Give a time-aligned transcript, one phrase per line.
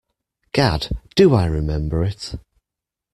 [0.53, 2.33] Gad, do I remember it.